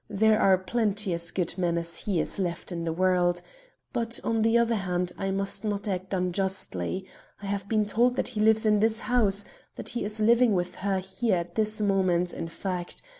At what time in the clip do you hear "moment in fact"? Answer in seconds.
11.79-13.03